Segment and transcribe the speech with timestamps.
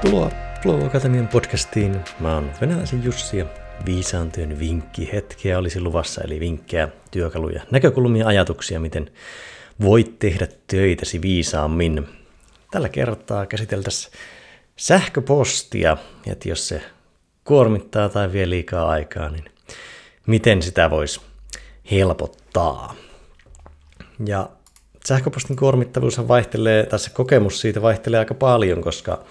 [0.00, 0.30] Tervetuloa
[0.62, 2.00] Flow Akatemian podcastiin.
[2.20, 3.46] Mä oon venäläisen Jussi ja
[3.86, 4.58] viisaan työn
[5.12, 9.10] hetkeä olisi luvassa, eli vinkkejä, työkaluja, näkökulmia, ajatuksia, miten
[9.82, 12.08] voit tehdä töitäsi viisaammin.
[12.70, 14.12] Tällä kertaa käsiteltäisiin
[14.76, 16.82] sähköpostia, että jos se
[17.44, 19.44] kuormittaa tai vie liikaa aikaa, niin
[20.26, 21.20] miten sitä voisi
[21.90, 22.94] helpottaa.
[24.26, 24.50] Ja
[25.06, 29.24] sähköpostin kuormittavuus vaihtelee, tässä kokemus siitä vaihtelee aika paljon, koska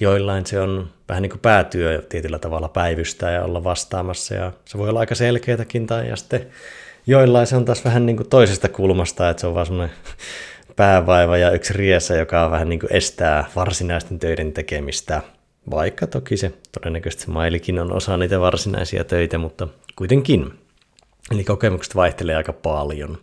[0.00, 4.78] joillain se on vähän niin kuin päätyö tietyllä tavalla päivystää ja olla vastaamassa ja se
[4.78, 6.46] voi olla aika selkeätäkin tai ja sitten
[7.06, 9.96] joillain se on taas vähän niin kuin toisesta kulmasta, että se on vaan semmoinen
[10.76, 15.22] päävaiva ja yksi riesa, joka vähän niin kuin estää varsinaisten töiden tekemistä.
[15.70, 20.52] Vaikka toki se todennäköisesti se mailikin on osa niitä varsinaisia töitä, mutta kuitenkin.
[21.30, 23.18] Eli kokemukset vaihtelee aika paljon.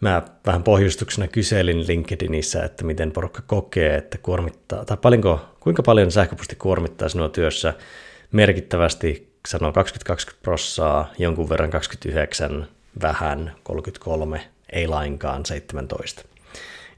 [0.00, 6.10] Mä vähän pohjustuksena kyselin LinkedInissä, että miten porukka kokee, että kuormittaa, tai paljonko, kuinka paljon
[6.10, 7.74] sähköposti kuormittaa sinua työssä
[8.32, 9.74] merkittävästi, sanoo 20-20
[10.42, 12.68] prossaa, jonkun verran 29,
[13.02, 14.40] vähän 33,
[14.72, 16.22] ei lainkaan 17.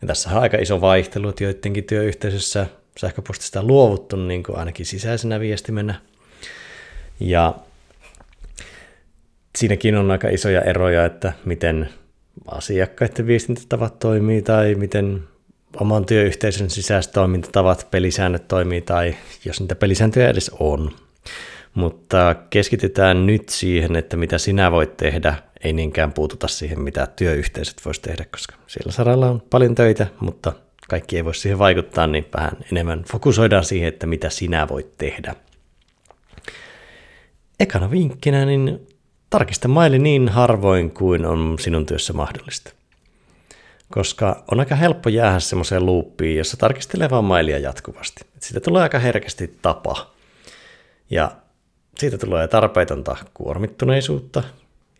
[0.01, 2.67] Ja tässä on aika iso vaihtelu, että joidenkin työyhteisössä
[2.99, 5.95] sähköpostista on luovuttu niin kuin ainakin sisäisenä viestimenä.
[7.21, 7.55] Ja
[9.59, 11.89] siinäkin on aika isoja eroja, että miten
[12.47, 15.23] asiakkaiden viestintätavat toimii tai miten
[15.77, 20.91] oman työyhteisön sisäiset toimintatavat, pelisäännöt toimii tai jos niitä pelisääntöjä edes on.
[21.75, 27.81] Mutta keskitytään nyt siihen, että mitä sinä voit tehdä, ei niinkään puututa siihen, mitä työyhteisöt
[27.85, 30.53] voisi tehdä, koska siellä saralla on paljon töitä, mutta
[30.89, 35.35] kaikki ei voi siihen vaikuttaa, niin vähän enemmän fokusoidaan siihen, että mitä sinä voit tehdä.
[37.61, 38.87] Ekana vinkkinä, niin
[39.31, 42.73] tarkista maili niin harvoin kuin on sinun työssä mahdollista.
[43.91, 48.25] Koska on aika helppo jäädä semmoiseen luuppiin, jossa tarkistelee vaan mailia jatkuvasti.
[48.37, 50.11] Et siitä tulee aika herkästi tapa.
[51.11, 51.33] Ja
[51.99, 54.43] siitä tulee tarpeetonta kuormittuneisuutta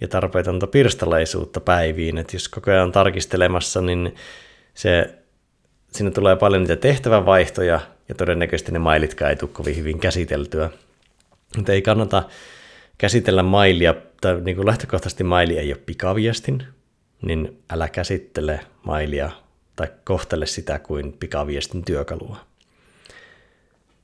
[0.01, 2.19] ja tarpeetonta pirstaleisuutta päiviin.
[2.19, 4.15] Että jos koko ajan on tarkistelemassa, niin
[4.75, 5.15] se,
[5.93, 10.71] siinä tulee paljon niitä tehtävävaihtoja ja todennäköisesti ne mailitkaan ei tule kovin hyvin käsiteltyä.
[11.57, 12.23] Mutta ei kannata
[12.99, 16.67] käsitellä mailia, tai niin kuin lähtökohtaisesti maili ei ole pikaviestin,
[17.23, 19.31] niin älä käsittele mailia
[19.77, 22.37] tai kohtele sitä kuin pikaviestin työkalua.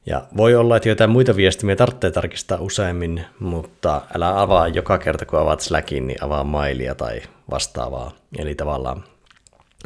[0.06, 5.26] Ja voi olla, että jotain muita viestimiä tarvitsee tarkistaa useammin, mutta älä avaa joka kerta,
[5.26, 8.12] kun avaat Slackin, niin avaa mailia tai vastaavaa.
[8.38, 9.04] Eli tavallaan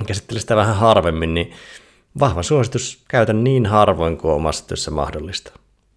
[0.06, 1.52] käsittele sitä vähän harvemmin, niin
[2.20, 5.52] vahva suositus käytä niin harvoin kuin omassa työssä mahdollista.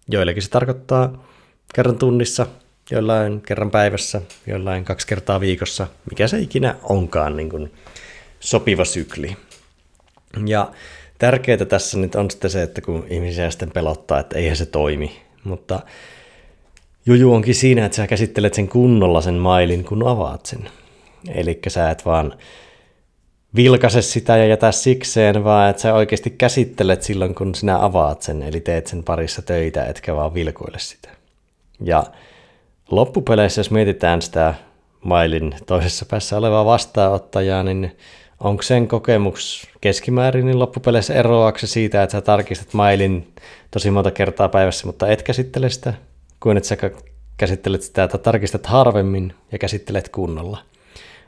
[0.08, 1.24] Joillekin se tarkoittaa
[1.74, 2.46] kerran tunnissa
[2.90, 7.72] jollain kerran päivässä, jollain kaksi kertaa viikossa, mikä se ikinä onkaan niin kuin
[8.40, 9.36] sopiva sykli.
[10.46, 10.70] Ja
[11.18, 15.22] tärkeää tässä nyt on sitten se, että kun ihmisiä sitten pelottaa, että eihän se toimi,
[15.44, 15.80] mutta
[17.06, 20.70] juju onkin siinä, että sä käsittelet sen kunnolla sen mailin, kun avaat sen.
[21.34, 22.38] Eli sä et vaan
[23.56, 28.42] vilkase sitä ja jätä sikseen, vaan että sä oikeasti käsittelet silloin, kun sinä avaat sen,
[28.42, 31.08] eli teet sen parissa töitä, etkä vaan vilkoile sitä.
[31.80, 32.04] Ja
[32.90, 34.54] loppupeleissä, jos mietitään sitä
[35.04, 37.96] mailin toisessa päässä olevaa vastaanottajaa, niin
[38.40, 43.34] onko sen kokemus keskimäärin niin loppupeleissä eroaksi siitä, että sä tarkistat mailin
[43.70, 45.94] tosi monta kertaa päivässä, mutta et käsittele sitä,
[46.40, 46.76] kuin että sä
[47.36, 50.58] käsittelet sitä, että tarkistat harvemmin ja käsittelet kunnolla.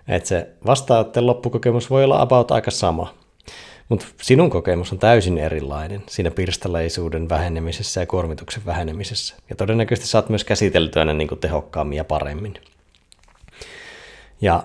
[0.08, 3.14] Että se vastaanottajan loppukokemus voi olla about aika sama.
[3.88, 9.36] Mutta sinun kokemus on täysin erilainen siinä pirstaleisuuden vähenemisessä ja kuormituksen vähenemisessä.
[9.50, 12.54] Ja todennäköisesti saat myös käsiteltyä ne niin tehokkaammin ja paremmin.
[14.40, 14.62] Ja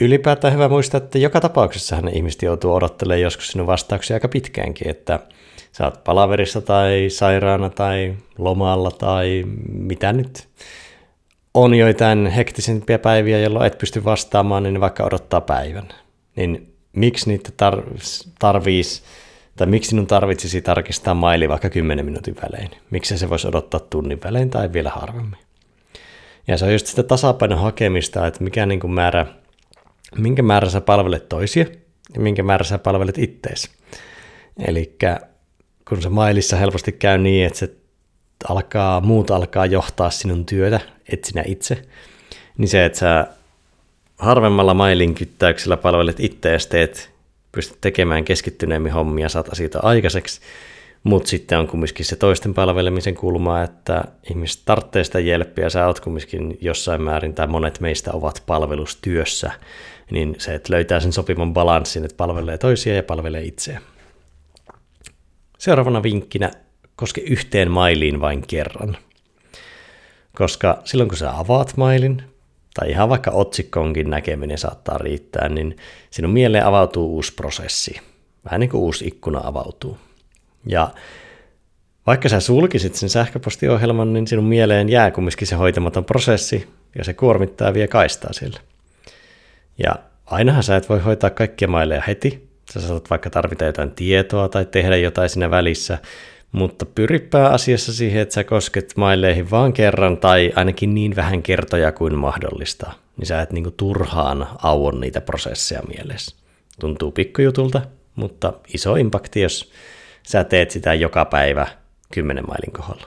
[0.00, 4.88] ylipäätään hyvä muistaa, että joka tapauksessa ne ihmiset joutuu odottelemaan joskus sinun vastauksia aika pitkäänkin,
[4.88, 5.20] että
[5.72, 10.48] sä oot palaverissa tai sairaana tai lomalla tai mitä nyt.
[11.54, 15.88] On joitain hektisempiä päiviä, jolloin et pysty vastaamaan, niin vaikka odottaa päivän.
[16.36, 17.98] Niin miksi niitä tar-
[19.56, 22.70] tai miksi sinun tarvitsisi tarkistaa maili vaikka 10 minuutin välein?
[22.90, 25.38] Miksi se voisi odottaa tunnin välein tai vielä harvemmin?
[26.48, 29.26] Ja se on just sitä tasapainon hakemista, että mikä niin kuin määrä,
[30.18, 31.66] minkä määrä sä palvelet toisia
[32.14, 33.70] ja minkä määrä sä palvelet ittees.
[34.66, 34.96] Eli
[35.88, 37.70] kun se mailissa helposti käy niin, että se
[38.48, 40.80] alkaa, muut alkaa johtaa sinun työtä,
[41.12, 41.82] et sinä itse,
[42.58, 43.26] niin se, että sä
[44.22, 47.10] harvemmalla mailin kyttäyksellä palvelet itseäsi, teet,
[47.52, 50.40] pystyt tekemään keskittyneemmin hommia, saat asioita aikaiseksi,
[51.04, 56.00] mutta sitten on kumminkin se toisten palvelemisen kulma, että ihmiset tarvitsee sitä jelppiä, sä oot
[56.00, 59.50] kumminkin jossain määrin, tai monet meistä ovat palvelustyössä,
[60.10, 63.80] niin se, että löytää sen sopivan balanssin, että palvelee toisia ja palvelee itseä.
[65.58, 66.50] Seuraavana vinkkinä
[66.96, 68.96] koske yhteen mailiin vain kerran.
[70.36, 72.31] Koska silloin kun sä avaat mailin,
[72.74, 75.76] tai ihan vaikka otsikkonkin näkeminen saattaa riittää, niin
[76.10, 78.00] sinun mieleen avautuu uusi prosessi.
[78.44, 79.98] Vähän niin kuin uusi ikkuna avautuu.
[80.66, 80.88] Ja
[82.06, 87.14] vaikka sä sulkisit sen sähköpostiohjelman, niin sinun mieleen jää kumminkin se hoitamaton prosessi, ja se
[87.14, 88.60] kuormittaa vie kaistaa sille.
[89.78, 89.94] Ja
[90.26, 92.48] ainahan sä et voi hoitaa kaikkia maileja heti.
[92.72, 95.98] Sä saatat vaikka tarvita jotain tietoa tai tehdä jotain siinä välissä,
[96.52, 101.92] mutta pyri asiassa siihen, että sä kosket maileihin vaan kerran tai ainakin niin vähän kertoja
[101.92, 106.36] kuin mahdollista, niin sä et niinku turhaan auon niitä prosesseja mielessä.
[106.80, 107.82] Tuntuu pikkujutulta,
[108.14, 109.72] mutta iso impakti, jos
[110.22, 111.66] sä teet sitä joka päivä
[112.14, 113.06] 10 mailin kohdalla.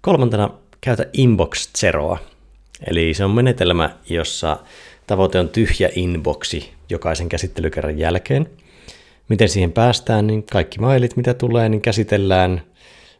[0.00, 0.50] Kolmantena
[0.80, 2.18] käytä Inbox Zeroa.
[2.90, 4.58] Eli se on menetelmä, jossa
[5.06, 8.50] tavoite on tyhjä inboxi jokaisen käsittelykerran jälkeen.
[9.28, 12.62] Miten siihen päästään, niin kaikki mailit, mitä tulee, niin käsitellään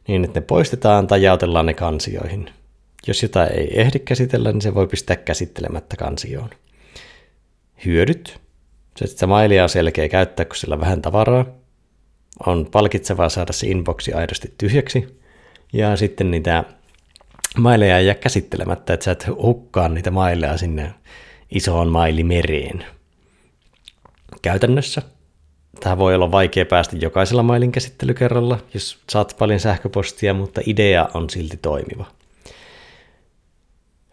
[0.08, 2.50] niin, että ne poistetaan tai jaotellaan ne kansioihin.
[3.06, 6.50] Jos jotain ei ehdi käsitellä, niin se voi pistää käsittelemättä kansioon.
[7.84, 8.40] Hyödyt.
[8.96, 11.46] Se, että sitä mailia on selkeä käyttää, kun sillä on vähän tavaraa.
[12.46, 15.20] On palkitsevaa saada se inboxi aidosti tyhjäksi.
[15.72, 16.64] Ja sitten niitä
[17.58, 20.94] maileja ei jää käsittelemättä, että sä et hukkaa niitä maileja sinne
[21.50, 22.84] isoon mailimereen.
[24.42, 25.02] Käytännössä
[25.80, 31.30] Tähän voi olla vaikea päästä jokaisella mailin käsittelykerralla, jos saat paljon sähköpostia, mutta idea on
[31.30, 32.06] silti toimiva.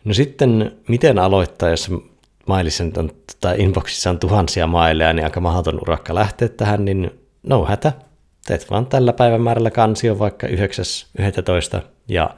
[0.05, 1.91] No sitten, miten aloittaa, jos
[2.47, 3.11] mailissa on,
[3.41, 7.11] tai inboxissa on tuhansia maileja, niin aika mahdoton urakka lähteä tähän, niin
[7.43, 7.93] no hätä.
[8.45, 11.81] Teet vaan tällä päivämäärällä kansio vaikka 9.11.
[12.07, 12.29] ja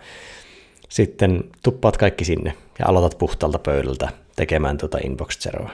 [0.90, 5.70] sitten tuppaat kaikki sinne ja aloitat puhtalta pöydältä tekemään tuota inbox zeroa.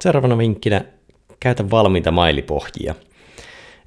[0.00, 0.84] Seuraavana vinkkinä
[1.44, 2.94] käytä valmiita mailipohjia.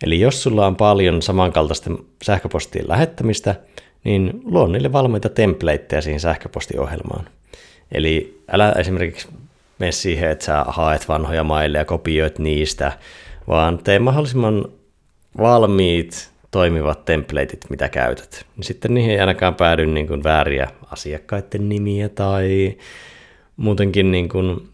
[0.04, 3.56] Eli jos sulla on paljon samankaltaisten sähköpostien lähettämistä,
[4.04, 7.30] niin luo niille valmiita templateja siihen sähköpostiohjelmaan.
[7.92, 9.28] Eli älä esimerkiksi
[9.80, 12.92] mene siihen, että sä haet vanhoja mailleja ja kopioit niistä,
[13.48, 14.66] vaan tee mahdollisimman
[15.38, 18.46] valmiit toimivat templateit, mitä käytät.
[18.56, 22.78] Niin sitten niihin ei ainakaan päädy niin kuin vääriä asiakkaiden nimiä tai
[23.58, 24.70] muutenkin niin kuin,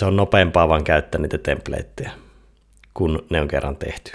[0.00, 2.10] se on nopeampaa vaan käyttää niitä templateja,
[2.94, 4.12] kun ne on kerran tehty.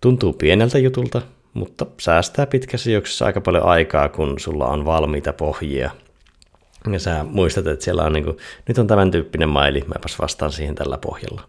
[0.00, 1.22] Tuntuu pieneltä jutulta,
[1.54, 5.90] mutta säästää pitkässä juoksussa aika paljon aikaa, kun sulla on valmiita pohjia.
[6.92, 8.36] Ja sä muistat, että siellä on niin kuin,
[8.68, 11.48] nyt on tämän tyyppinen maili, mäpäs vastaan siihen tällä pohjalla.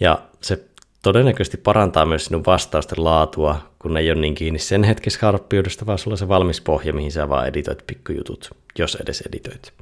[0.00, 0.64] Ja se
[1.02, 5.98] todennäköisesti parantaa myös sinun vastausten laatua, kun ei ole niin kiinni sen hetkessä harppiudesta, vaan
[5.98, 9.72] sulla on se valmis pohja, mihin sä vaan editoit pikkujutut, jos edes editoit.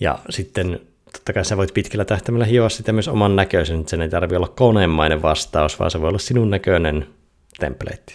[0.00, 0.80] Ja sitten
[1.12, 4.48] totta kai sä voit pitkällä tähtäimellä hioa sitä myös oman näköisen, sen ei tarvitse olla
[4.48, 7.06] koneenmainen vastaus, vaan se voi olla sinun näköinen
[7.58, 8.12] template.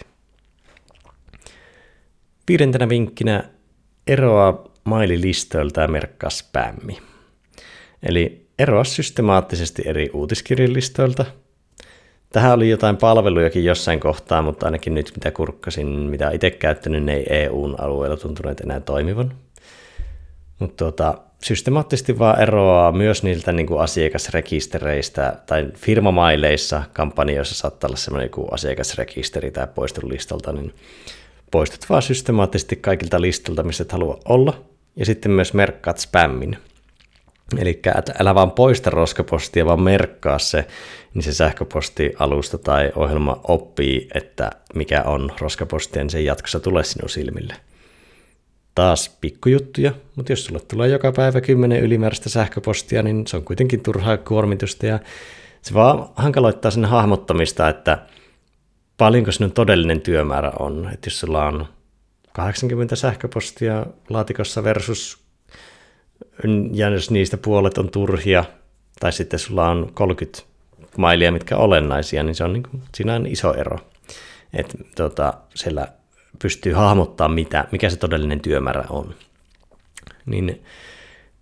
[2.48, 3.44] Viidentenä vinkkinä
[4.06, 6.98] eroa maililistoilta ja merkkaa spämmi.
[8.02, 11.24] Eli eroa systemaattisesti eri uutiskirjalistoilta–
[12.36, 17.14] Tähän oli jotain palvelujakin jossain kohtaa, mutta ainakin nyt mitä kurkkasin, mitä itse käyttänyt, ne
[17.14, 19.34] ei EUn alueella tuntuneet enää toimivan.
[20.58, 27.96] Mutta tota, systemaattisesti vaan eroaa myös niiltä niin kuin asiakasrekistereistä tai firmamaileissa, kampanjoissa saattaa olla
[27.96, 30.74] sellainen joku asiakasrekisteri tai poistelulistalta, niin
[31.50, 34.64] poistat vaan systemaattisesti kaikilta listalta, missä et halua olla,
[34.96, 36.58] ja sitten myös merkkaat spämmin.
[37.58, 37.80] Eli
[38.20, 40.66] älä vaan poista roskapostia, vaan merkkaa se,
[41.14, 47.10] niin se sähköpostialusta tai ohjelma oppii, että mikä on roskapostia, niin se jatkossa tulee sinun
[47.10, 47.54] silmille.
[48.76, 53.80] Taas pikkujuttuja, mutta jos sulle tulee joka päivä kymmenen ylimääräistä sähköpostia, niin se on kuitenkin
[53.80, 54.98] turhaa kuormitusta ja
[55.62, 57.98] se vaan hankaloittaa sen hahmottamista, että
[58.96, 60.90] paljonko sinun todellinen työmäärä on.
[60.92, 61.66] Että jos sulla on
[62.32, 65.18] 80 sähköpostia laatikossa versus
[66.72, 68.44] ja jos niistä puolet on turhia,
[69.00, 70.42] tai sitten sulla on 30
[70.96, 73.78] mailia, mitkä olennaisia, niin se on niin kuin, siinä on iso ero.
[74.52, 75.88] Että tota, siellä
[76.38, 79.14] pystyy hahmottaa, mitä, mikä se todellinen työmäärä on.
[80.26, 80.62] Niin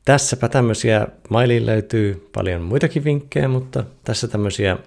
[0.04, 4.78] tässäpä tämmöisiä, mailiin löytyy paljon muitakin vinkkejä, mutta tässä tämmöisiä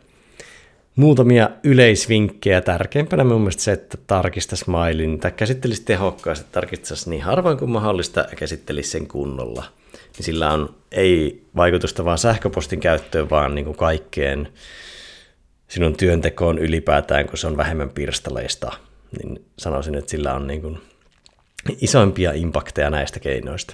[0.96, 2.62] muutamia yleisvinkkejä.
[2.62, 8.20] Tärkeimpänä mun mielestä se, että tarkistaisi mailin tai käsittelisi tehokkaasti, tarkistaisi niin harvoin kuin mahdollista
[8.20, 9.64] ja käsittelisi sen kunnolla–
[10.18, 14.48] niin sillä on ei vaikutusta vaan sähköpostin käyttöön, vaan niin kuin kaikkeen
[15.68, 18.72] sinun työntekoon ylipäätään, kun se on vähemmän pirstaleista,
[19.20, 20.82] niin sanoisin, että sillä on niin kuin
[21.82, 23.74] isoimpia impakteja näistä keinoista.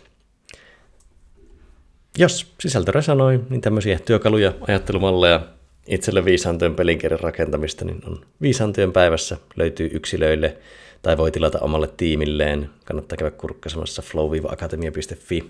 [2.18, 5.42] Jos sisältö resonoi, niin tämmöisiä työkaluja, ajattelumalleja
[5.88, 10.58] itselle viisaantyön pelinkirjan rakentamista, niin on viisaantyön päivässä, löytyy yksilöille
[11.02, 12.70] tai voi tilata omalle tiimilleen.
[12.86, 15.50] Kannattaa käydä kurkkasemassa flow-akatemia.fi.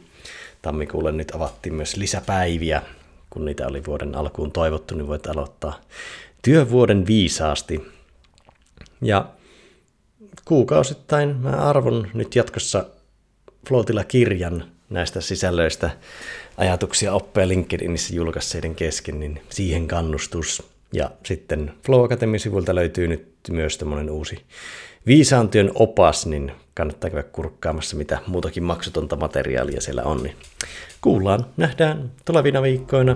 [0.61, 2.81] Tammikuulle nyt avattiin myös lisäpäiviä,
[3.29, 5.81] kun niitä oli vuoden alkuun toivottu, niin voit aloittaa
[6.41, 7.85] työvuoden viisaasti.
[9.01, 9.25] Ja
[10.45, 12.85] kuukausittain mä arvon nyt jatkossa
[13.67, 15.89] Floatilla kirjan näistä sisällöistä
[16.57, 20.63] ajatuksia oppeja LinkedInissä julkaisseiden kesken, niin siihen kannustus.
[20.93, 24.43] Ja sitten Flow Academy sivuilta löytyy nyt myös tämmöinen uusi
[25.07, 30.23] viisaantyön opas, niin kannattaa käydä kurkkaamassa, mitä muutakin maksutonta materiaalia siellä on.
[30.23, 30.35] Niin
[31.01, 33.15] kuullaan, nähdään tulevina viikkoina.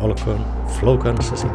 [0.00, 0.46] Olkoon
[0.80, 1.46] Flow kanssasi.